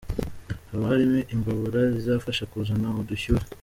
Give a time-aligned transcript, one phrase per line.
[0.69, 3.45] Haba harimo imbabura izifasha kuzana ubushyuhe.